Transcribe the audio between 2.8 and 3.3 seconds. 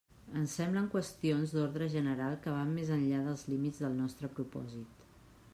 més enllà